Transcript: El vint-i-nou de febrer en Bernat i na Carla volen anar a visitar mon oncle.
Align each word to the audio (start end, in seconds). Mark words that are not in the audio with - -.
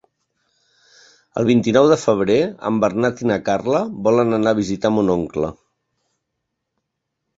El 1.41 1.45
vint-i-nou 1.49 1.89
de 1.91 1.97
febrer 2.03 2.37
en 2.69 2.79
Bernat 2.85 3.21
i 3.25 3.29
na 3.33 3.37
Carla 3.51 3.83
volen 4.09 4.39
anar 4.41 4.57
a 4.57 4.59
visitar 4.61 4.93
mon 4.97 5.13
oncle. 5.17 5.53